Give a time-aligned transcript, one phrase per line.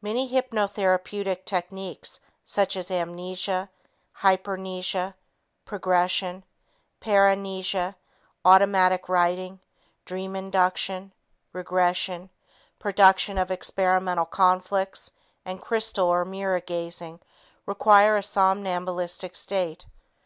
[0.00, 3.68] Many hypnotherapeutic techniques such as amnesia,
[4.20, 5.12] hypermnesia,
[5.66, 6.44] progression,
[7.02, 7.94] paramnesia,
[8.42, 9.60] automatic writing,
[10.06, 11.12] dream induction,
[11.52, 12.30] regression,
[12.78, 15.12] production of experimental conflicts
[15.44, 17.20] and crystal or mirror gazing
[17.66, 19.84] require a somnambulistic state.